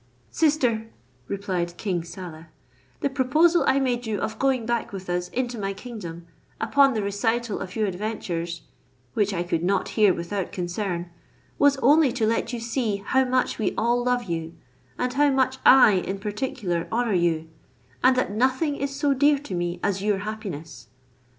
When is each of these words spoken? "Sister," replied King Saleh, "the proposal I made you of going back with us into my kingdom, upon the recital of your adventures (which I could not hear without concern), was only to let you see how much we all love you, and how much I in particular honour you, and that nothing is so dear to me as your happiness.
"Sister," 0.31 0.87
replied 1.27 1.77
King 1.77 2.03
Saleh, 2.03 2.47
"the 3.01 3.09
proposal 3.11 3.63
I 3.67 3.79
made 3.79 4.07
you 4.07 4.19
of 4.19 4.39
going 4.39 4.65
back 4.65 4.91
with 4.91 5.07
us 5.11 5.29
into 5.29 5.59
my 5.59 5.73
kingdom, 5.73 6.25
upon 6.59 6.95
the 6.95 7.03
recital 7.03 7.59
of 7.59 7.75
your 7.75 7.85
adventures 7.85 8.63
(which 9.13 9.31
I 9.31 9.43
could 9.43 9.63
not 9.63 9.89
hear 9.89 10.11
without 10.11 10.51
concern), 10.51 11.11
was 11.59 11.77
only 11.83 12.11
to 12.13 12.25
let 12.25 12.51
you 12.51 12.59
see 12.59 12.95
how 13.05 13.25
much 13.25 13.59
we 13.59 13.75
all 13.77 14.03
love 14.03 14.23
you, 14.23 14.55
and 14.97 15.13
how 15.13 15.29
much 15.29 15.59
I 15.67 15.91
in 15.91 16.17
particular 16.17 16.87
honour 16.91 17.13
you, 17.13 17.47
and 18.03 18.15
that 18.15 18.31
nothing 18.31 18.77
is 18.77 18.95
so 18.95 19.13
dear 19.13 19.37
to 19.37 19.53
me 19.53 19.79
as 19.83 20.01
your 20.01 20.17
happiness. 20.17 20.87